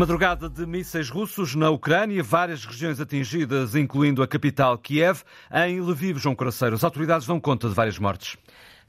Madrugada 0.00 0.48
de 0.48 0.64
mísseis 0.64 1.10
russos 1.10 1.54
na 1.54 1.68
Ucrânia, 1.68 2.22
várias 2.22 2.64
regiões 2.64 2.98
atingidas, 3.02 3.74
incluindo 3.74 4.22
a 4.22 4.26
capital 4.26 4.78
Kiev. 4.78 5.20
Em 5.52 5.78
Lviv, 5.78 6.16
João 6.16 6.34
Coraceiro, 6.34 6.74
as 6.74 6.82
autoridades 6.82 7.26
dão 7.26 7.38
conta 7.38 7.68
de 7.68 7.74
várias 7.74 7.98
mortes. 7.98 8.38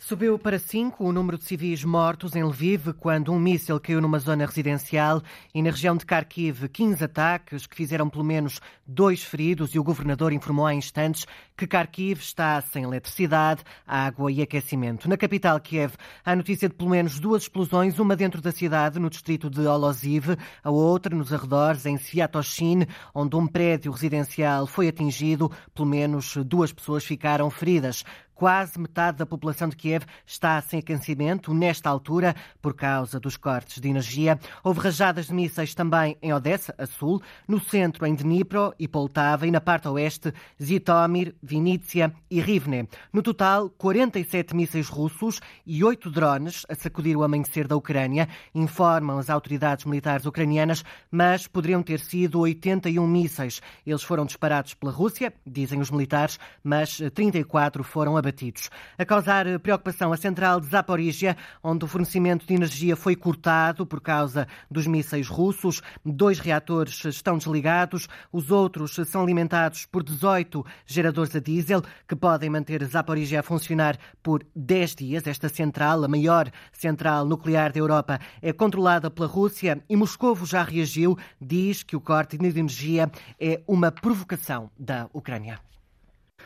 Subiu 0.03 0.39
para 0.39 0.57
cinco 0.57 1.05
o 1.05 1.11
número 1.11 1.37
de 1.37 1.45
civis 1.45 1.83
mortos 1.83 2.35
em 2.35 2.43
Lviv 2.43 2.91
quando 2.99 3.31
um 3.31 3.37
míssil 3.37 3.79
caiu 3.79 4.01
numa 4.01 4.17
zona 4.17 4.47
residencial 4.47 5.21
e 5.53 5.61
na 5.61 5.69
região 5.69 5.95
de 5.95 6.03
Kharkiv 6.03 6.67
15 6.69 7.03
ataques 7.03 7.67
que 7.67 7.75
fizeram 7.75 8.09
pelo 8.09 8.23
menos 8.23 8.59
dois 8.85 9.23
feridos 9.23 9.75
e 9.75 9.79
o 9.79 9.83
governador 9.83 10.33
informou 10.33 10.65
há 10.65 10.73
instantes 10.73 11.27
que 11.55 11.67
Kharkiv 11.67 12.19
está 12.19 12.59
sem 12.61 12.83
eletricidade, 12.83 13.63
água 13.85 14.31
e 14.31 14.41
aquecimento. 14.41 15.07
Na 15.07 15.15
capital 15.15 15.59
Kiev 15.59 15.93
há 16.25 16.35
notícia 16.35 16.67
de 16.67 16.73
pelo 16.73 16.89
menos 16.89 17.19
duas 17.19 17.43
explosões, 17.43 17.99
uma 17.99 18.15
dentro 18.15 18.41
da 18.41 18.51
cidade 18.51 18.97
no 18.97 19.07
distrito 19.07 19.51
de 19.51 19.67
Oloziv, 19.67 20.35
a 20.63 20.71
outra 20.71 21.15
nos 21.15 21.31
arredores 21.31 21.85
em 21.85 21.95
Sviatoshin, 21.99 22.87
onde 23.13 23.35
um 23.35 23.45
prédio 23.45 23.91
residencial 23.91 24.65
foi 24.65 24.87
atingido, 24.87 25.51
pelo 25.75 25.87
menos 25.87 26.37
duas 26.37 26.73
pessoas 26.73 27.05
ficaram 27.05 27.51
feridas. 27.51 28.03
Quase 28.41 28.79
metade 28.79 29.19
da 29.19 29.25
população 29.27 29.69
de 29.69 29.75
Kiev 29.75 30.03
está 30.25 30.59
sem 30.61 30.79
aquecimento 30.79 31.53
nesta 31.53 31.91
altura 31.91 32.35
por 32.59 32.73
causa 32.73 33.19
dos 33.19 33.37
cortes 33.37 33.79
de 33.79 33.87
energia. 33.87 34.39
Houve 34.63 34.79
rajadas 34.79 35.27
de 35.27 35.33
mísseis 35.35 35.75
também 35.75 36.17
em 36.23 36.33
Odessa, 36.33 36.73
a 36.75 36.87
sul, 36.87 37.21
no 37.47 37.59
centro 37.59 38.03
em 38.03 38.15
Dnipro 38.15 38.73
e 38.79 38.87
Poltava 38.87 39.45
e 39.45 39.51
na 39.51 39.61
parte 39.61 39.87
oeste 39.87 40.33
Zitomir, 40.59 41.35
Vinícia 41.39 42.11
e 42.31 42.41
Rivne. 42.41 42.89
No 43.13 43.21
total, 43.21 43.69
47 43.69 44.55
mísseis 44.55 44.89
russos 44.89 45.39
e 45.63 45.83
8 45.83 46.09
drones 46.09 46.65
a 46.67 46.73
sacudir 46.73 47.15
o 47.15 47.21
amanhecer 47.21 47.67
da 47.67 47.75
Ucrânia, 47.75 48.27
informam 48.55 49.19
as 49.19 49.29
autoridades 49.29 49.85
militares 49.85 50.25
ucranianas, 50.25 50.83
mas 51.11 51.45
poderiam 51.45 51.83
ter 51.83 51.99
sido 51.99 52.39
81 52.39 53.05
mísseis. 53.05 53.61
Eles 53.85 54.01
foram 54.01 54.25
disparados 54.25 54.73
pela 54.73 54.91
Rússia, 54.91 55.31
dizem 55.45 55.79
os 55.79 55.91
militares, 55.91 56.39
mas 56.63 56.97
34 57.13 57.83
foram 57.83 58.17
abatidos 58.17 58.30
abatidos. 58.31 58.69
A 58.97 59.05
causar 59.05 59.59
preocupação 59.59 60.11
a 60.13 60.17
central 60.17 60.59
de 60.59 60.67
Zaporizhia, 60.67 61.37
onde 61.61 61.85
o 61.85 61.87
fornecimento 61.87 62.47
de 62.47 62.53
energia 62.53 62.95
foi 62.95 63.15
cortado 63.15 63.85
por 63.85 64.01
causa 64.01 64.47
dos 64.69 64.87
mísseis 64.87 65.27
russos. 65.27 65.81
Dois 66.03 66.39
reatores 66.39 67.03
estão 67.05 67.37
desligados, 67.37 68.07
os 68.31 68.49
outros 68.49 68.95
são 69.07 69.21
alimentados 69.21 69.85
por 69.85 70.03
18 70.03 70.65
geradores 70.85 71.35
a 71.35 71.39
diesel 71.39 71.81
que 72.07 72.15
podem 72.15 72.49
manter 72.49 72.83
Zaporizhia 72.85 73.41
a 73.41 73.43
funcionar 73.43 73.97
por 74.23 74.45
10 74.55 74.95
dias. 74.95 75.27
Esta 75.27 75.49
central, 75.49 76.03
a 76.03 76.07
maior 76.07 76.49
central 76.71 77.25
nuclear 77.25 77.71
da 77.71 77.79
Europa, 77.79 78.19
é 78.41 78.53
controlada 78.53 79.11
pela 79.11 79.27
Rússia 79.27 79.83
e 79.89 79.95
Moscou 79.95 80.35
já 80.45 80.63
reagiu, 80.63 81.17
diz 81.39 81.83
que 81.83 81.95
o 81.95 82.01
corte 82.01 82.37
de 82.37 82.47
energia 82.47 83.11
é 83.39 83.61
uma 83.67 83.91
provocação 83.91 84.71
da 84.79 85.09
Ucrânia. 85.13 85.59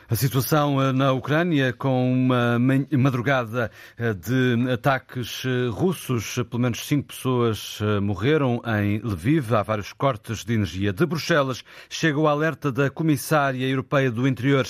A 0.08 0.14
situação 0.14 0.80
eh, 0.80 0.92
na 0.92 1.10
Ucrânia, 1.10 1.72
com 1.72 2.12
uma 2.12 2.60
madrugada 2.96 3.72
eh, 3.98 4.14
de 4.14 4.70
ataques 4.70 5.42
eh, 5.44 5.68
russos, 5.68 6.36
pelo 6.48 6.62
menos 6.62 6.86
cinco 6.86 7.08
pessoas 7.08 7.80
morreram 8.00 8.62
em 8.80 8.98
Lviv. 8.98 9.52
Há 9.52 9.64
vários 9.64 9.92
cortes 9.92 10.44
de 10.44 10.54
energia. 10.54 10.92
De 10.92 11.04
Bruxelas 11.04 11.64
chega 11.90 12.20
o 12.20 12.28
alerta 12.28 12.70
da 12.70 12.88
Comissária 12.88 13.66
Europeia 13.66 14.08
do 14.08 14.28
Interior, 14.28 14.64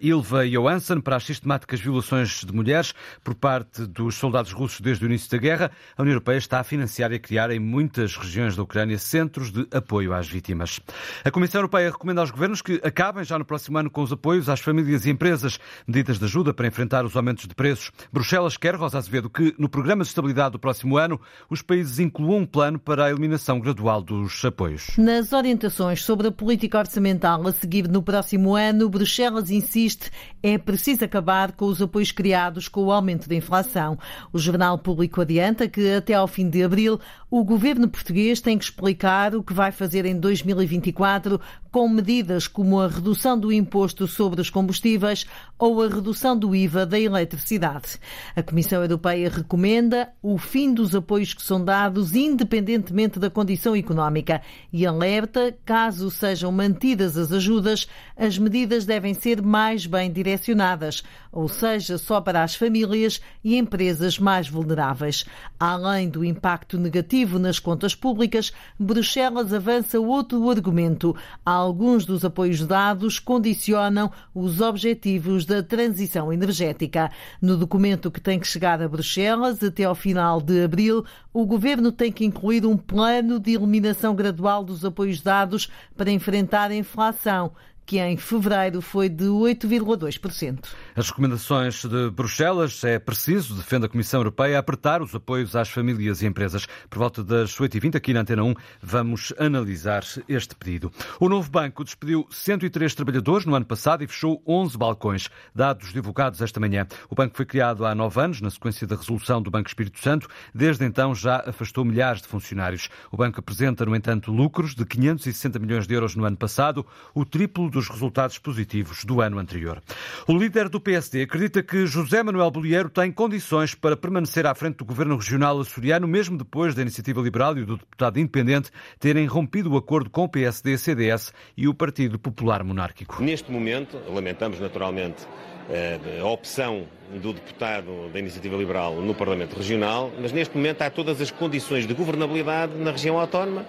Ilva 0.00 0.48
Johansson, 0.48 1.00
para 1.00 1.16
as 1.16 1.24
sistemáticas 1.24 1.78
violações 1.78 2.42
de 2.42 2.52
mulheres 2.52 2.94
por 3.22 3.34
parte 3.34 3.86
dos 3.86 4.14
soldados 4.14 4.52
russos 4.52 4.80
desde 4.80 5.04
o 5.04 5.06
início 5.06 5.30
da 5.30 5.36
guerra. 5.36 5.70
A 5.96 6.02
União 6.02 6.14
Europeia 6.14 6.38
está 6.38 6.60
a 6.60 6.64
financiar 6.64 7.12
e 7.12 7.16
a 7.16 7.20
criar 7.20 7.50
em 7.50 7.58
muitas 7.58 8.16
regiões 8.16 8.56
da 8.56 8.62
Ucrânia 8.62 8.98
centros 8.98 9.50
de 9.50 9.66
apoio 9.72 10.14
às 10.14 10.26
vítimas. 10.26 10.80
A 11.22 11.30
Comissão 11.30 11.58
Europeia 11.58 11.90
recomenda 11.90 12.22
aos 12.22 12.30
governos 12.30 12.62
que 12.62 12.80
acabem 12.82 13.24
já 13.24 13.38
no 13.38 13.44
próximo 13.44 13.76
ano 13.76 13.90
com 13.90 14.02
os 14.02 14.12
apoios 14.12 14.48
às 14.48 14.60
famílias 14.70 15.04
e 15.04 15.10
empresas, 15.10 15.58
medidas 15.86 16.18
de 16.18 16.24
ajuda 16.24 16.54
para 16.54 16.66
enfrentar 16.66 17.04
os 17.04 17.16
aumentos 17.16 17.46
de 17.46 17.54
preços. 17.54 17.90
Bruxelas 18.12 18.56
quer, 18.56 18.76
Rosa 18.76 18.98
Azevedo, 18.98 19.28
que 19.28 19.54
no 19.58 19.68
programa 19.68 20.04
de 20.04 20.08
estabilidade 20.08 20.52
do 20.52 20.58
próximo 20.58 20.96
ano 20.96 21.20
os 21.48 21.60
países 21.60 21.98
incluam 21.98 22.42
um 22.42 22.46
plano 22.46 22.78
para 22.78 23.06
a 23.06 23.10
eliminação 23.10 23.58
gradual 23.58 24.00
dos 24.00 24.44
apoios. 24.44 24.96
Nas 24.96 25.32
orientações 25.32 26.02
sobre 26.04 26.28
a 26.28 26.32
política 26.32 26.78
orçamental 26.78 27.46
a 27.46 27.52
seguir 27.52 27.88
no 27.88 28.02
próximo 28.02 28.54
ano, 28.54 28.88
Bruxelas 28.88 29.50
insiste 29.50 30.10
é 30.42 30.56
preciso 30.56 31.04
acabar 31.04 31.52
com 31.52 31.66
os 31.66 31.82
apoios 31.82 32.12
criados 32.12 32.68
com 32.68 32.84
o 32.84 32.92
aumento 32.92 33.28
da 33.28 33.34
inflação. 33.34 33.98
O 34.32 34.38
Jornal 34.38 34.78
Público 34.78 35.20
adianta 35.20 35.68
que 35.68 35.94
até 35.94 36.14
ao 36.14 36.28
fim 36.28 36.48
de 36.48 36.62
abril 36.62 37.00
o 37.30 37.44
governo 37.44 37.88
português 37.88 38.40
tem 38.40 38.58
que 38.58 38.64
explicar 38.64 39.34
o 39.36 39.42
que 39.42 39.52
vai 39.52 39.70
fazer 39.70 40.04
em 40.04 40.18
2024 40.18 41.40
com 41.70 41.88
medidas 41.88 42.48
como 42.48 42.80
a 42.80 42.88
redução 42.88 43.38
do 43.38 43.52
imposto 43.52 44.08
sobre 44.08 44.40
os 44.40 44.50
combustíveis 44.60 45.26
ou 45.58 45.82
a 45.82 45.88
redução 45.88 46.38
do 46.38 46.54
IVA 46.54 46.86
da 46.86 46.98
eletricidade. 46.98 47.98
A 48.34 48.42
Comissão 48.42 48.82
Europeia 48.82 49.28
recomenda 49.28 50.10
o 50.22 50.38
fim 50.38 50.72
dos 50.72 50.94
apoios 50.94 51.34
que 51.34 51.42
são 51.42 51.62
dados 51.62 52.14
independentemente 52.14 53.18
da 53.18 53.28
condição 53.28 53.76
económica 53.76 54.40
e 54.72 54.86
alerta, 54.86 55.54
caso 55.64 56.10
sejam 56.10 56.50
mantidas 56.50 57.16
as 57.16 57.30
ajudas, 57.30 57.86
as 58.16 58.38
medidas 58.38 58.86
devem 58.86 59.12
ser 59.14 59.42
mais 59.42 59.86
bem 59.86 60.10
direcionadas, 60.10 61.02
ou 61.30 61.46
seja, 61.46 61.98
só 61.98 62.20
para 62.20 62.42
as 62.42 62.54
famílias 62.54 63.20
e 63.44 63.56
empresas 63.56 64.18
mais 64.18 64.48
vulneráveis. 64.48 65.24
Além 65.58 66.08
do 66.08 66.24
impacto 66.24 66.78
negativo 66.78 67.38
nas 67.38 67.58
contas 67.58 67.94
públicas, 67.94 68.52
Bruxelas 68.78 69.52
avança 69.52 70.00
outro 70.00 70.50
argumento. 70.50 71.14
Alguns 71.44 72.04
dos 72.06 72.24
apoios 72.24 72.66
dados 72.66 73.18
condicionam 73.18 74.10
os 74.34 74.49
objetivos 74.58 75.44
da 75.44 75.62
transição 75.62 76.32
energética. 76.32 77.10
No 77.42 77.58
documento 77.58 78.10
que 78.10 78.22
tem 78.22 78.38
que 78.40 78.46
chegar 78.46 78.80
a 78.80 78.88
Bruxelas 78.88 79.62
até 79.62 79.84
ao 79.84 79.94
final 79.94 80.40
de 80.40 80.64
abril, 80.64 81.04
o 81.30 81.44
governo 81.44 81.92
tem 81.92 82.10
que 82.10 82.24
incluir 82.24 82.64
um 82.64 82.78
plano 82.78 83.38
de 83.38 83.52
eliminação 83.52 84.14
gradual 84.14 84.64
dos 84.64 84.82
apoios 84.82 85.20
dados 85.20 85.70
para 85.94 86.10
enfrentar 86.10 86.70
a 86.70 86.74
inflação 86.74 87.52
que 87.86 87.98
em 87.98 88.16
fevereiro 88.16 88.80
foi 88.80 89.08
de 89.08 89.24
8,2%. 89.24 90.64
As 90.94 91.08
recomendações 91.08 91.84
de 91.84 92.10
Bruxelas 92.10 92.82
é 92.84 92.98
preciso, 92.98 93.54
defende 93.54 93.86
a 93.86 93.88
Comissão 93.88 94.20
Europeia, 94.20 94.58
apertar 94.58 95.02
os 95.02 95.14
apoios 95.14 95.56
às 95.56 95.68
famílias 95.68 96.22
e 96.22 96.26
empresas. 96.26 96.66
Por 96.88 96.98
volta 96.98 97.24
das 97.24 97.56
8h20, 97.56 97.96
aqui 97.96 98.12
na 98.12 98.20
Antena 98.20 98.44
1, 98.44 98.54
vamos 98.80 99.32
analisar 99.38 100.04
este 100.28 100.54
pedido. 100.54 100.92
O 101.18 101.28
novo 101.28 101.50
banco 101.50 101.84
despediu 101.84 102.26
103 102.30 102.94
trabalhadores 102.94 103.46
no 103.46 103.54
ano 103.54 103.66
passado 103.66 104.04
e 104.04 104.06
fechou 104.06 104.42
11 104.46 104.76
balcões, 104.76 105.28
dados 105.54 105.92
divulgados 105.92 106.40
esta 106.40 106.60
manhã. 106.60 106.86
O 107.08 107.14
banco 107.14 107.36
foi 107.36 107.46
criado 107.46 107.84
há 107.84 107.94
nove 107.94 108.20
anos, 108.20 108.40
na 108.40 108.50
sequência 108.50 108.86
da 108.86 108.96
resolução 108.96 109.40
do 109.40 109.50
Banco 109.50 109.68
Espírito 109.68 109.98
Santo. 109.98 110.28
Desde 110.54 110.84
então 110.84 111.14
já 111.14 111.44
afastou 111.46 111.84
milhares 111.84 112.22
de 112.22 112.28
funcionários. 112.28 112.88
O 113.10 113.16
banco 113.16 113.40
apresenta, 113.40 113.84
no 113.84 113.96
entanto, 113.96 114.30
lucros 114.30 114.74
de 114.74 114.84
560 114.84 115.58
milhões 115.58 115.86
de 115.86 115.94
euros 115.94 116.14
no 116.14 116.24
ano 116.24 116.36
passado, 116.36 116.84
o 117.14 117.24
triplo 117.24 117.69
dos 117.70 117.88
resultados 117.88 118.38
positivos 118.38 119.04
do 119.04 119.20
ano 119.20 119.38
anterior. 119.38 119.80
O 120.26 120.36
líder 120.36 120.68
do 120.68 120.80
PSD 120.80 121.22
acredita 121.22 121.62
que 121.62 121.86
José 121.86 122.22
Manuel 122.22 122.50
Bolieiro 122.50 122.90
tem 122.90 123.10
condições 123.10 123.74
para 123.74 123.96
permanecer 123.96 124.46
à 124.46 124.54
frente 124.54 124.76
do 124.76 124.84
governo 124.84 125.16
regional 125.16 125.58
açoriano, 125.60 126.06
mesmo 126.06 126.36
depois 126.36 126.74
da 126.74 126.82
Iniciativa 126.82 127.20
Liberal 127.20 127.56
e 127.56 127.64
do 127.64 127.76
deputado 127.76 128.18
independente 128.18 128.70
terem 128.98 129.26
rompido 129.26 129.72
o 129.72 129.76
acordo 129.76 130.10
com 130.10 130.24
o 130.24 130.28
PSD, 130.28 130.76
CDS 130.76 131.32
e 131.56 131.68
o 131.68 131.74
Partido 131.74 132.18
Popular 132.18 132.62
Monárquico. 132.64 133.22
Neste 133.22 133.50
momento, 133.50 133.96
lamentamos 134.08 134.60
naturalmente 134.60 135.26
eh, 135.68 136.18
a 136.20 136.26
opção 136.26 136.84
do 137.22 137.32
deputado 137.32 138.08
da 138.12 138.18
Iniciativa 138.18 138.56
Liberal 138.56 139.00
no 139.00 139.14
Parlamento 139.14 139.56
Regional, 139.56 140.10
mas 140.20 140.32
neste 140.32 140.56
momento 140.56 140.82
há 140.82 140.90
todas 140.90 141.20
as 141.20 141.30
condições 141.30 141.86
de 141.86 141.94
governabilidade 141.94 142.74
na 142.76 142.90
região 142.90 143.18
autónoma 143.18 143.64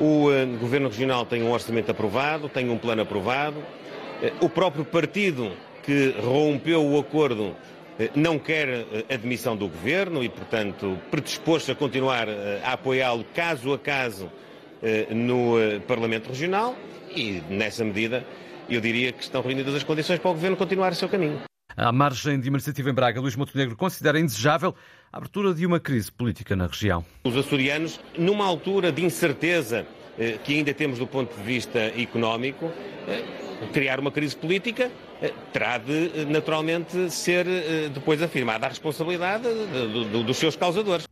o 0.00 0.28
uh, 0.28 0.58
Governo 0.58 0.88
Regional 0.88 1.26
tem 1.26 1.42
um 1.42 1.52
orçamento 1.52 1.90
aprovado, 1.90 2.48
tem 2.48 2.70
um 2.70 2.78
plano 2.78 3.02
aprovado. 3.02 3.58
Uh, 3.58 4.46
o 4.46 4.48
próprio 4.48 4.84
partido 4.84 5.52
que 5.82 6.14
rompeu 6.18 6.84
o 6.84 6.98
acordo 6.98 7.48
uh, 7.48 7.56
não 8.14 8.38
quer 8.38 8.86
admissão 9.12 9.54
do 9.54 9.68
Governo 9.68 10.24
e, 10.24 10.28
portanto, 10.28 10.98
predispôs-se 11.10 11.70
a 11.70 11.74
continuar 11.74 12.26
a 12.64 12.72
apoiá-lo 12.72 13.24
caso 13.34 13.72
a 13.74 13.78
caso 13.78 14.30
no 15.10 15.56
Parlamento 15.86 16.28
Regional 16.28 16.74
e, 17.14 17.42
nessa 17.50 17.84
medida, 17.84 18.24
eu 18.66 18.80
diria 18.80 19.12
que 19.12 19.22
estão 19.22 19.42
reunidas 19.42 19.74
as 19.74 19.84
condições 19.84 20.18
para 20.18 20.30
o 20.30 20.34
Governo 20.34 20.56
continuar 20.56 20.92
o 20.92 20.94
seu 20.94 21.06
caminho. 21.06 21.49
À 21.76 21.92
margem 21.92 22.40
de 22.40 22.48
uma 22.48 22.56
iniciativa 22.56 22.90
em 22.90 22.92
Braga, 22.92 23.20
Luís 23.20 23.36
Montenegro 23.36 23.76
considera 23.76 24.18
indesejável 24.18 24.74
a 25.12 25.18
abertura 25.18 25.54
de 25.54 25.64
uma 25.64 25.78
crise 25.78 26.10
política 26.10 26.56
na 26.56 26.66
região. 26.66 27.04
Os 27.24 27.36
açorianos, 27.36 28.00
numa 28.18 28.44
altura 28.44 28.90
de 28.90 29.04
incerteza 29.04 29.86
eh, 30.18 30.38
que 30.42 30.54
ainda 30.54 30.74
temos 30.74 30.98
do 30.98 31.06
ponto 31.06 31.34
de 31.36 31.42
vista 31.42 31.78
económico, 31.78 32.70
eh, 33.08 33.24
criar 33.72 34.00
uma 34.00 34.10
crise 34.10 34.36
política 34.36 34.90
eh, 35.22 35.32
terá 35.52 35.78
de, 35.78 36.26
naturalmente, 36.26 37.10
ser 37.10 37.46
depois 37.94 38.22
afirmada 38.22 38.66
a 38.66 38.68
responsabilidade 38.68 39.44
dos 40.26 40.36
seus 40.36 40.56
causadores. 40.56 41.06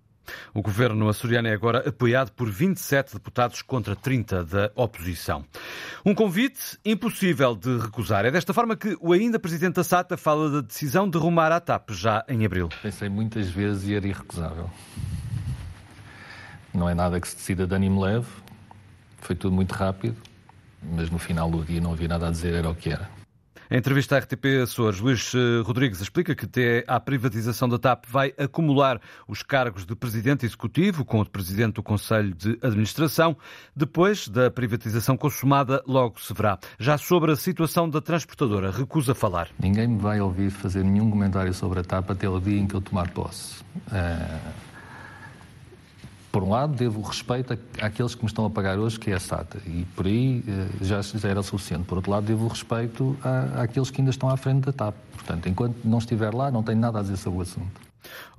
O 0.58 0.60
governo 0.60 1.08
açoriano 1.08 1.46
é 1.46 1.52
agora 1.52 1.88
apoiado 1.88 2.32
por 2.32 2.50
27 2.50 3.14
deputados 3.14 3.62
contra 3.62 3.94
30 3.94 4.44
da 4.44 4.72
oposição. 4.74 5.44
Um 6.04 6.12
convite 6.12 6.76
impossível 6.84 7.54
de 7.54 7.78
recusar. 7.78 8.26
É 8.26 8.30
desta 8.32 8.52
forma 8.52 8.74
que 8.74 8.98
o 9.00 9.12
ainda 9.12 9.38
presidente 9.38 9.76
da 9.76 9.84
SATA 9.84 10.16
fala 10.16 10.50
da 10.50 10.60
decisão 10.60 11.08
de 11.08 11.16
rumar 11.16 11.52
à 11.52 11.60
TAP 11.60 11.90
já 11.90 12.24
em 12.28 12.44
abril. 12.44 12.70
Pensei 12.82 13.08
muitas 13.08 13.48
vezes 13.48 13.86
e 13.86 13.94
era 13.94 14.08
irrecusável. 14.08 14.68
Não 16.74 16.88
é 16.88 16.94
nada 16.94 17.20
que 17.20 17.28
se 17.28 17.36
decida 17.36 17.64
de 17.64 17.76
ânimo 17.76 18.00
leve, 18.00 18.26
foi 19.18 19.36
tudo 19.36 19.54
muito 19.54 19.70
rápido, 19.70 20.16
mas 20.82 21.08
no 21.08 21.20
final 21.20 21.48
do 21.48 21.64
dia 21.64 21.80
não 21.80 21.92
havia 21.92 22.08
nada 22.08 22.26
a 22.26 22.30
dizer, 22.32 22.54
era 22.54 22.68
o 22.68 22.74
que 22.74 22.90
era. 22.90 23.08
Em 23.70 23.76
entrevista 23.76 24.16
à 24.16 24.18
RTP 24.20 24.62
Açores, 24.62 24.98
Luís 24.98 25.34
eh, 25.34 25.62
Rodrigues 25.62 26.00
explica 26.00 26.34
que 26.34 26.46
até 26.46 26.84
à 26.88 26.98
privatização 26.98 27.68
da 27.68 27.78
TAP 27.78 28.06
vai 28.08 28.32
acumular 28.38 28.98
os 29.28 29.42
cargos 29.42 29.84
de 29.84 29.94
presidente 29.94 30.46
executivo 30.46 31.04
com 31.04 31.20
o 31.20 31.24
de 31.24 31.28
presidente 31.28 31.74
do 31.74 31.82
Conselho 31.82 32.34
de 32.34 32.58
Administração. 32.62 33.36
Depois 33.76 34.26
da 34.26 34.50
privatização 34.50 35.18
consumada, 35.18 35.82
logo 35.86 36.18
se 36.18 36.32
verá. 36.32 36.58
Já 36.78 36.96
sobre 36.96 37.32
a 37.32 37.36
situação 37.36 37.90
da 37.90 38.00
transportadora, 38.00 38.70
recusa 38.70 39.14
falar. 39.14 39.48
Ninguém 39.60 39.86
me 39.86 39.98
vai 39.98 40.18
ouvir 40.18 40.48
fazer 40.48 40.82
nenhum 40.82 41.10
comentário 41.10 41.52
sobre 41.52 41.80
a 41.80 41.84
TAP 41.84 42.10
até 42.10 42.26
o 42.26 42.40
dia 42.40 42.58
em 42.58 42.66
que 42.66 42.74
eu 42.74 42.80
tomar 42.80 43.10
posse. 43.10 43.62
Uh 43.88 44.67
por 46.30 46.42
um 46.42 46.50
lado, 46.50 46.74
devo 46.74 47.00
respeito 47.00 47.58
àqueles 47.80 48.14
que 48.14 48.22
me 48.22 48.28
estão 48.28 48.44
a 48.44 48.50
pagar 48.50 48.78
hoje, 48.78 48.98
que 48.98 49.10
é 49.10 49.14
a 49.14 49.20
SATA, 49.20 49.58
e 49.66 49.86
por 49.96 50.06
aí 50.06 50.44
eh, 50.46 50.66
já, 50.82 51.00
já 51.00 51.28
era 51.28 51.42
suficiente. 51.42 51.84
Por 51.84 51.96
outro 51.96 52.10
lado, 52.10 52.26
devo 52.26 52.46
respeito 52.48 53.16
à, 53.22 53.62
àqueles 53.62 53.90
que 53.90 54.00
ainda 54.00 54.10
estão 54.10 54.28
à 54.28 54.36
frente 54.36 54.66
da 54.66 54.72
TAP. 54.72 54.94
Portanto, 55.12 55.48
enquanto 55.48 55.76
não 55.84 55.98
estiver 55.98 56.34
lá, 56.34 56.50
não 56.50 56.62
tenho 56.62 56.78
nada 56.78 56.98
a 56.98 57.02
dizer 57.02 57.16
sobre 57.16 57.38
o 57.38 57.42
assunto. 57.42 57.87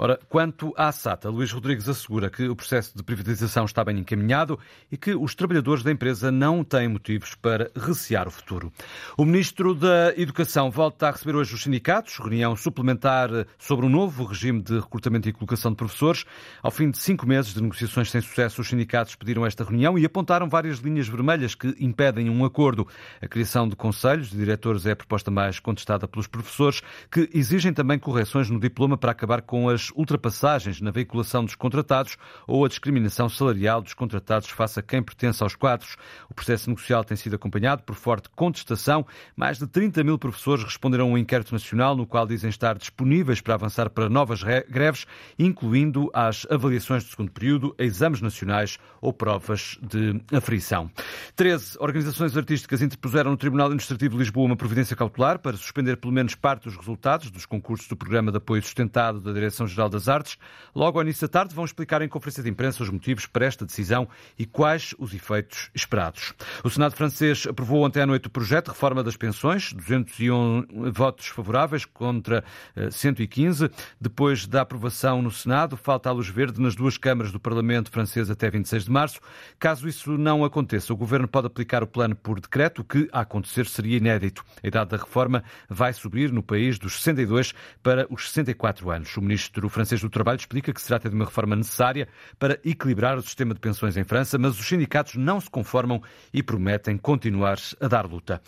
Ora, 0.02 0.18
quanto 0.30 0.74
à 0.78 0.94
SATA, 0.94 1.30
Luís 1.30 1.52
Rodrigues 1.52 1.90
assegura 1.90 2.30
que 2.30 2.48
o 2.48 2.56
processo 2.56 2.96
de 2.96 3.04
privatização 3.04 3.66
está 3.66 3.84
bem 3.84 4.00
encaminhado 4.00 4.58
e 4.90 4.96
que 4.96 5.14
os 5.14 5.36
trabalhadores 5.36 5.84
da 5.84 5.92
empresa 5.92 6.32
não 6.32 6.64
têm 6.64 6.88
motivos 6.88 7.36
para 7.36 7.70
recear 7.76 8.26
o 8.26 8.32
futuro. 8.32 8.72
O 9.18 9.26
Ministro 9.26 9.76
da 9.76 10.14
Educação 10.16 10.72
volta 10.72 11.10
a 11.10 11.12
receber 11.12 11.36
hoje 11.36 11.54
os 11.54 11.64
sindicatos, 11.64 12.18
reunião 12.18 12.56
suplementar 12.56 13.30
sobre 13.58 13.86
um 13.86 13.90
novo 13.90 14.24
regime 14.24 14.62
de 14.62 14.80
recrutamento 14.80 15.28
e 15.28 15.34
colocação 15.34 15.72
de 15.72 15.76
professores. 15.76 16.24
Ao 16.64 16.72
fim 16.72 16.90
de 16.90 16.98
cinco 16.98 17.28
meses 17.28 17.54
de 17.54 17.62
negociações 17.62 18.10
sem 18.10 18.22
sucesso, 18.22 18.62
os 18.62 18.70
sindicatos 18.70 19.16
pediram 19.16 19.46
esta 19.46 19.66
reunião 19.66 20.00
e 20.00 20.06
apontaram 20.06 20.48
várias 20.48 20.78
linhas 20.78 21.10
vermelhas 21.10 21.56
que 21.56 21.76
impedem 21.78 22.30
um 22.30 22.46
acordo. 22.46 22.88
A 23.22 23.28
criação 23.28 23.68
de 23.68 23.76
conselhos 23.76 24.30
de 24.30 24.38
diretores 24.38 24.86
é 24.86 24.92
a 24.92 24.96
proposta 24.96 25.30
mais 25.30 25.60
contestada 25.60 26.08
pelos 26.08 26.26
professores, 26.26 26.82
que 27.12 27.30
exigem 27.34 27.74
também 27.74 28.00
correções 28.00 28.50
no 28.50 28.62
diploma 28.62 28.98
para 28.98 29.12
acabar 29.12 29.42
com 29.42 29.68
as 29.68 29.89
ultrapassagens 29.96 30.82
na 30.82 30.92
veiculação 30.92 31.44
dos 31.44 31.56
contratados 31.56 32.18
ou 32.48 32.66
a 32.66 32.68
discriminação 32.68 33.30
salarial 33.30 33.82
dos 33.82 33.94
contratados 33.94 34.50
face 34.50 34.80
a 34.80 34.84
quem 34.84 35.02
pertence 35.02 35.42
aos 35.44 35.56
quadros. 35.56 35.96
O 36.30 36.34
processo 36.34 36.70
negocial 36.70 37.04
tem 37.04 37.16
sido 37.16 37.36
acompanhado 37.36 37.84
por 37.84 37.96
forte 37.96 38.30
contestação. 38.36 39.06
Mais 39.36 39.58
de 39.58 39.68
30 39.68 40.04
mil 40.04 40.18
professores 40.18 40.64
responderam 40.64 41.06
a 41.06 41.10
um 41.10 41.18
inquérito 41.18 41.54
nacional 41.54 41.96
no 41.96 42.06
qual 42.06 42.28
dizem 42.28 42.50
estar 42.50 42.78
disponíveis 42.78 43.42
para 43.42 43.54
avançar 43.54 43.90
para 43.90 44.10
novas 44.10 44.44
greves, 44.44 45.06
incluindo 45.38 46.10
as 46.14 46.46
avaliações 46.50 47.04
de 47.04 47.12
segundo 47.12 47.32
período, 47.32 47.76
exames 47.78 48.22
nacionais 48.22 48.78
ou 49.02 49.14
provas 49.14 49.78
de 49.82 50.22
aferição. 50.36 50.92
13 51.36 51.78
organizações 51.80 52.36
artísticas 52.36 52.82
interpuseram 52.82 53.32
no 53.32 53.38
Tribunal 53.38 53.68
Administrativo 53.68 54.14
de 54.14 54.20
Lisboa 54.20 54.46
uma 54.46 54.58
providência 54.58 54.96
cautelar 54.96 55.40
para 55.40 55.56
suspender 55.56 55.98
pelo 55.98 56.14
menos 56.14 56.36
parte 56.36 56.64
dos 56.64 56.76
resultados 56.76 57.32
dos 57.32 57.46
concursos 57.46 57.88
do 57.88 57.96
Programa 57.96 58.32
de 58.32 58.38
Apoio 58.38 58.62
Sustentado 58.62 59.22
da 59.22 59.32
Direção-Geral 59.32 59.79
das 59.88 60.10
Artes. 60.10 60.38
Logo 60.76 60.98
ao 60.98 61.04
início 61.04 61.28
da 61.28 61.32
tarde 61.32 61.56
vão 61.56 61.64
explicar 61.64 62.02
em 62.02 62.10
conferência 62.10 62.44
de 62.44 62.50
imprensa 62.50 62.84
os 62.84 62.90
motivos 62.90 63.26
para 63.26 63.46
esta 63.46 63.66
decisão 63.66 64.08
e 64.38 64.46
quais 64.46 64.94
os 64.98 65.14
efeitos 65.14 65.70
esperados. 65.74 66.34
O 66.64 66.70
Senado 66.70 66.96
francês 66.96 67.46
aprovou 67.48 67.84
ontem 67.86 68.02
à 68.02 68.06
noite 68.06 68.28
o 68.28 68.30
projeto 68.30 68.66
de 68.66 68.72
reforma 68.72 69.04
das 69.04 69.16
pensões, 69.16 69.72
201 69.74 70.92
votos 70.92 71.28
favoráveis 71.28 71.86
contra 71.86 72.44
115. 72.92 73.66
Eh, 73.66 73.70
Depois 74.02 74.48
da 74.48 74.62
aprovação 74.62 75.22
no 75.22 75.32
Senado, 75.32 75.78
falta 75.78 76.10
a 76.10 76.12
luz 76.12 76.28
verde 76.28 76.60
nas 76.60 76.76
duas 76.76 76.98
câmaras 76.98 77.32
do 77.32 77.40
Parlamento 77.40 77.92
francês 77.92 78.30
até 78.30 78.50
26 78.50 78.86
de 78.86 78.92
março. 78.92 79.20
Caso 79.60 79.88
isso 79.88 80.18
não 80.18 80.44
aconteça, 80.44 80.92
o 80.94 80.98
Governo 80.98 81.28
pode 81.28 81.48
aplicar 81.48 81.84
o 81.84 81.88
plano 81.88 82.16
por 82.16 82.40
decreto, 82.40 82.84
que, 82.84 83.08
a 83.12 83.22
acontecer, 83.22 83.66
seria 83.68 83.98
inédito. 83.98 84.44
A 84.64 84.68
idade 84.68 84.90
da 84.90 84.98
reforma 84.98 85.44
vai 85.70 85.94
subir 85.94 86.32
no 86.32 86.42
país 86.42 86.80
dos 86.80 87.02
62 87.02 87.54
para 87.84 88.08
os 88.10 88.30
64 88.30 88.90
anos. 88.90 89.16
O 89.18 89.22
ministro 89.22 89.69
francês 89.70 90.02
do 90.02 90.10
Trabalho 90.10 90.38
explica 90.38 90.74
que 90.74 90.82
se 90.82 90.88
trata 90.88 91.10
de 91.10 91.16
uma 91.16 91.26
reforma 91.26 91.56
necessária 91.56 92.08
para 92.38 92.60
equilibrar 92.64 93.18
o 93.18 93.22
sistema 93.22 93.54
de 93.54 93.60
pensões 93.60 93.98
em 93.98 94.04
França, 94.04 94.38
mas 94.38 94.60
os 94.60 94.68
sindicatos 94.68 95.16
não 95.16 95.40
se 95.40 95.50
conformam 95.50 96.02
e 96.34 96.42
prometem 96.44 96.98
continuar 96.98 97.58
a 97.80 97.88
dar 97.88 98.06
luta. 98.06 98.42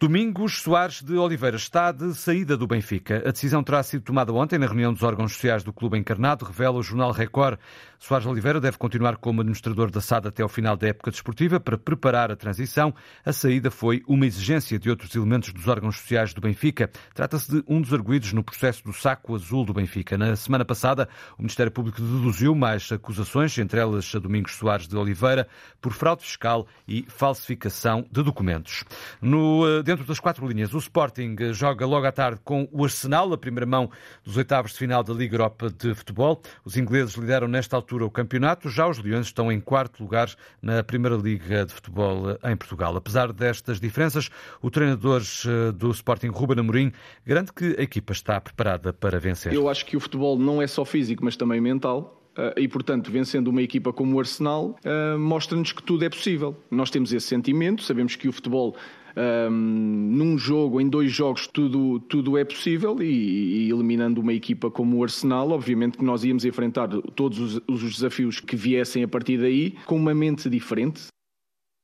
Domingos 0.00 0.62
Soares 0.62 1.02
de 1.02 1.16
Oliveira 1.16 1.56
está 1.56 1.90
de 1.90 2.14
saída 2.14 2.56
do 2.56 2.66
Benfica. 2.66 3.22
A 3.26 3.32
decisão 3.32 3.62
terá 3.62 3.82
sido 3.82 4.02
tomada 4.02 4.32
ontem 4.32 4.58
na 4.58 4.66
reunião 4.66 4.92
dos 4.92 5.02
órgãos 5.02 5.32
sociais 5.32 5.64
do 5.64 5.72
clube 5.72 5.98
encarnado, 5.98 6.44
revela 6.44 6.78
o 6.78 6.82
jornal 6.82 7.10
Record. 7.10 7.58
Soares 7.98 8.24
de 8.24 8.30
Oliveira 8.30 8.60
deve 8.60 8.78
continuar 8.78 9.16
como 9.16 9.40
administrador 9.40 9.90
da 9.90 10.00
SAD 10.00 10.28
até 10.28 10.42
ao 10.42 10.48
final 10.48 10.76
da 10.76 10.86
época 10.86 11.10
desportiva 11.10 11.58
para 11.58 11.76
preparar 11.76 12.30
a 12.30 12.36
transição. 12.36 12.94
A 13.24 13.32
saída 13.32 13.70
foi 13.70 14.02
uma 14.06 14.24
exigência 14.24 14.78
de 14.78 14.88
outros 14.88 15.14
elementos 15.14 15.52
dos 15.52 15.66
órgãos 15.66 15.96
sociais 15.96 16.32
do 16.32 16.40
Benfica. 16.40 16.90
Trata-se 17.12 17.50
de 17.50 17.64
um 17.66 17.80
dos 17.80 17.92
arguídos 17.92 18.32
no 18.32 18.44
processo 18.44 18.84
do 18.84 18.92
saco 18.92 19.34
azul 19.34 19.64
do 19.64 19.74
Benfica. 19.74 20.16
Na 20.16 20.36
semana 20.48 20.64
passada, 20.64 21.08
o 21.36 21.42
Ministério 21.42 21.70
Público 21.70 22.00
deduziu 22.00 22.54
mais 22.54 22.90
acusações, 22.90 23.56
entre 23.58 23.78
elas 23.78 24.10
a 24.14 24.18
Domingos 24.18 24.54
Soares 24.54 24.88
de 24.88 24.96
Oliveira, 24.96 25.46
por 25.78 25.92
fraude 25.92 26.22
fiscal 26.22 26.66
e 26.86 27.04
falsificação 27.06 28.06
de 28.10 28.22
documentos. 28.22 28.82
No, 29.20 29.68
eh, 29.68 29.82
dentro 29.82 30.06
das 30.06 30.18
quatro 30.18 30.48
linhas, 30.48 30.72
o 30.72 30.78
Sporting 30.78 31.36
joga 31.52 31.84
logo 31.84 32.06
à 32.06 32.12
tarde 32.12 32.40
com 32.42 32.66
o 32.72 32.82
Arsenal, 32.82 33.30
a 33.30 33.36
primeira 33.36 33.66
mão 33.66 33.90
dos 34.24 34.38
oitavos 34.38 34.72
de 34.72 34.78
final 34.78 35.04
da 35.04 35.12
Liga 35.12 35.34
Europa 35.34 35.68
de 35.68 35.94
Futebol. 35.94 36.40
Os 36.64 36.78
ingleses 36.78 37.14
lideram 37.14 37.46
nesta 37.46 37.76
altura 37.76 38.06
o 38.06 38.10
campeonato. 38.10 38.70
Já 38.70 38.88
os 38.88 38.98
Leões 38.98 39.26
estão 39.26 39.52
em 39.52 39.60
quarto 39.60 40.02
lugar 40.02 40.34
na 40.62 40.82
Primeira 40.82 41.16
Liga 41.16 41.66
de 41.66 41.74
Futebol 41.74 42.38
em 42.42 42.56
Portugal. 42.56 42.96
Apesar 42.96 43.34
destas 43.34 43.78
diferenças, 43.78 44.30
o 44.62 44.70
treinador 44.70 45.20
eh, 45.20 45.72
do 45.72 45.90
Sporting, 45.90 46.28
Ruben 46.28 46.60
Amorim, 46.60 46.90
garante 47.26 47.52
que 47.52 47.76
a 47.78 47.82
equipa 47.82 48.14
está 48.14 48.40
preparada 48.40 48.94
para 48.94 49.20
vencer. 49.20 49.52
Eu 49.52 49.68
acho 49.68 49.84
que 49.84 49.94
o 49.94 50.00
futebol 50.00 50.37
não 50.38 50.62
é 50.62 50.66
só 50.66 50.84
físico, 50.84 51.24
mas 51.24 51.36
também 51.36 51.60
mental. 51.60 52.22
Eh, 52.36 52.62
e, 52.62 52.68
portanto, 52.68 53.10
vencendo 53.10 53.48
uma 53.48 53.62
equipa 53.62 53.92
como 53.92 54.16
o 54.16 54.20
Arsenal, 54.20 54.76
eh, 54.84 55.16
mostra-nos 55.16 55.72
que 55.72 55.82
tudo 55.82 56.04
é 56.04 56.08
possível. 56.08 56.56
Nós 56.70 56.90
temos 56.90 57.12
esse 57.12 57.26
sentimento, 57.26 57.82
sabemos 57.82 58.14
que 58.16 58.28
o 58.28 58.32
futebol 58.32 58.76
um, 59.18 59.50
num 59.50 60.38
jogo, 60.38 60.80
em 60.80 60.88
dois 60.88 61.10
jogos, 61.10 61.48
tudo, 61.48 61.98
tudo 62.00 62.38
é 62.38 62.44
possível 62.44 63.02
e, 63.02 63.66
e, 63.66 63.70
eliminando 63.70 64.20
uma 64.20 64.32
equipa 64.32 64.70
como 64.70 64.98
o 64.98 65.02
Arsenal, 65.02 65.50
obviamente 65.50 65.98
que 65.98 66.04
nós 66.04 66.22
íamos 66.22 66.44
enfrentar 66.44 66.88
todos 67.16 67.38
os, 67.38 67.60
os 67.66 67.94
desafios 67.94 68.38
que 68.38 68.54
viessem 68.54 69.02
a 69.02 69.08
partir 69.08 69.38
daí 69.38 69.72
com 69.86 69.96
uma 69.96 70.14
mente 70.14 70.48
diferente. 70.48 71.08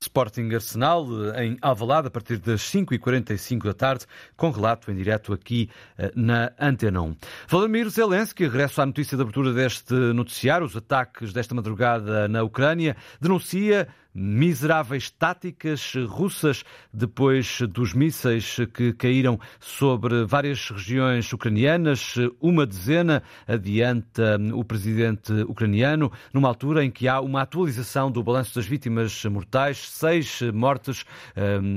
Sporting 0.04 0.52
Arsenal 0.54 1.06
em 1.36 1.56
Alvalade 1.62 2.08
a 2.08 2.10
partir 2.10 2.38
das 2.38 2.60
5h45 2.62 3.64
da 3.64 3.74
tarde, 3.74 4.06
com 4.36 4.50
relato 4.50 4.90
em 4.90 4.94
direto 4.94 5.32
aqui 5.32 5.70
eh, 5.96 6.12
na 6.14 6.52
Antena 6.60 7.00
1. 7.00 7.16
Vladimir 7.48 7.88
Zelensky, 7.88 8.44
regresso 8.44 8.82
à 8.82 8.86
notícia 8.86 9.16
de 9.16 9.22
abertura 9.22 9.52
deste 9.52 9.94
noticiário, 9.94 10.66
os 10.66 10.76
ataques 10.76 11.32
desta 11.32 11.54
madrugada 11.54 12.28
na 12.28 12.42
Ucrânia, 12.42 12.96
denuncia 13.20 13.88
miseráveis 14.14 15.10
táticas 15.10 15.94
russas 16.06 16.64
depois 16.92 17.60
dos 17.62 17.92
mísseis 17.92 18.56
que 18.72 18.92
caíram 18.92 19.40
sobre 19.58 20.24
várias 20.24 20.70
regiões 20.70 21.32
ucranianas, 21.32 22.14
uma 22.40 22.64
dezena, 22.64 23.22
adianta 23.46 24.38
o 24.52 24.64
presidente 24.64 25.32
ucraniano, 25.48 26.12
numa 26.32 26.48
altura 26.48 26.84
em 26.84 26.90
que 26.90 27.08
há 27.08 27.20
uma 27.20 27.42
atualização 27.42 28.10
do 28.10 28.22
balanço 28.22 28.54
das 28.54 28.66
vítimas 28.66 29.24
mortais, 29.24 29.78
seis 29.88 30.40
mortes, 30.52 31.04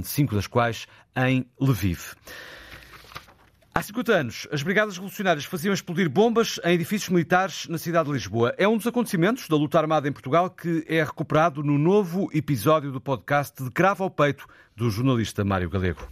cinco 0.03 0.35
das 0.35 0.45
quais 0.45 0.87
em 1.15 1.45
Lviv. 1.59 2.13
Há 3.77 3.81
50 3.83 4.11
anos, 4.11 4.47
as 4.51 4.63
Brigadas 4.63 4.95
Revolucionárias 4.95 5.45
faziam 5.45 5.71
explodir 5.71 6.09
bombas 6.09 6.59
em 6.63 6.73
edifícios 6.73 7.11
militares 7.11 7.67
na 7.67 7.77
cidade 7.77 8.07
de 8.07 8.13
Lisboa. 8.13 8.51
É 8.57 8.67
um 8.67 8.75
dos 8.75 8.87
acontecimentos 8.87 9.47
da 9.47 9.55
luta 9.55 9.77
armada 9.77 10.09
em 10.09 10.11
Portugal 10.11 10.49
que 10.49 10.83
é 10.87 11.03
recuperado 11.03 11.61
no 11.61 11.77
novo 11.77 12.27
episódio 12.33 12.91
do 12.91 12.99
podcast 12.99 13.63
de 13.63 13.69
Cravo 13.69 14.03
ao 14.03 14.09
Peito, 14.09 14.47
do 14.75 14.89
jornalista 14.89 15.45
Mário 15.45 15.69
Galego. 15.69 16.07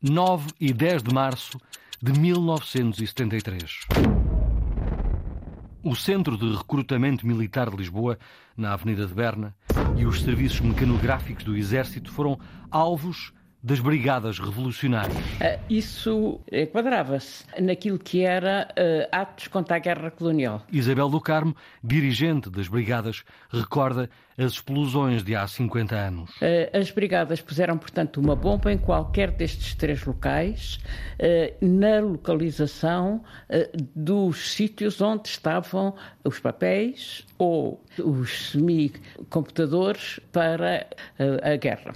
9 0.00 0.52
e 0.60 0.72
10 0.72 1.02
de 1.02 1.12
março 1.12 1.58
de 2.00 2.12
1973. 2.12 3.80
O 5.82 5.96
Centro 5.96 6.38
de 6.38 6.54
Recrutamento 6.54 7.26
Militar 7.26 7.70
de 7.70 7.76
Lisboa, 7.76 8.20
na 8.56 8.72
Avenida 8.72 9.04
de 9.04 9.14
Berna, 9.14 9.52
e 9.96 10.06
os 10.06 10.22
serviços 10.22 10.60
mecanográficos 10.60 11.42
do 11.42 11.56
Exército 11.56 12.12
foram 12.12 12.38
alvos 12.70 13.32
das 13.64 13.80
Brigadas 13.80 14.38
Revolucionárias. 14.38 15.16
Ah, 15.40 15.58
isso 15.70 16.38
enquadrava-se 16.52 17.44
naquilo 17.58 17.98
que 17.98 18.22
era 18.22 18.68
uh, 18.70 19.08
atos 19.10 19.48
contra 19.48 19.76
a 19.76 19.78
guerra 19.78 20.10
colonial. 20.10 20.62
Isabel 20.70 21.08
do 21.08 21.18
Carmo, 21.18 21.56
dirigente 21.82 22.50
das 22.50 22.68
Brigadas, 22.68 23.24
recorda 23.50 24.10
as 24.36 24.52
explosões 24.52 25.24
de 25.24 25.34
há 25.34 25.46
50 25.46 25.96
anos. 25.96 26.30
Uh, 26.32 26.76
as 26.78 26.90
Brigadas 26.90 27.40
puseram, 27.40 27.78
portanto, 27.78 28.20
uma 28.20 28.36
bomba 28.36 28.70
em 28.70 28.76
qualquer 28.76 29.30
destes 29.30 29.74
três 29.74 30.04
locais, 30.04 30.78
uh, 31.18 31.66
na 31.66 32.00
localização 32.00 33.24
dos 33.94 34.52
sítios 34.52 35.00
onde 35.00 35.28
estavam 35.28 35.94
os 36.22 36.38
papéis 36.38 37.24
ou 37.38 37.82
os 37.98 38.50
semicomputadores 38.50 40.20
para 40.32 40.86
a 41.42 41.56
guerra. 41.56 41.92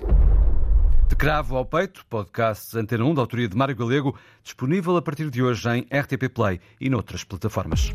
Cravo 1.19 1.57
ao 1.57 1.65
Peito, 1.65 2.07
podcast 2.09 2.79
Antena 2.79 3.05
1, 3.05 3.15
da 3.15 3.23
autoria 3.23 3.49
de 3.49 3.57
Mário 3.57 3.75
Galego, 3.75 4.17
disponível 4.41 4.97
a 4.97 5.03
partir 5.03 5.29
de 5.31 5.43
hoje 5.43 5.69
em 5.69 5.81
RTP 5.81 6.33
Play 6.33 6.61
e 6.81 6.89
noutras 6.89 7.25
plataformas. 7.25 7.93